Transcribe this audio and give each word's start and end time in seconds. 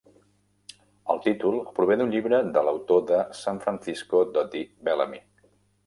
El 1.15 1.21
títol 1.25 1.59
prové 1.77 1.99
d'un 2.01 2.15
llibre 2.15 2.41
de 2.57 2.65
l'autor 2.71 3.07
de 3.13 3.21
San 3.43 3.63
Francisco 3.67 4.27
Dodie 4.39 4.69
Bellamy. 4.89 5.27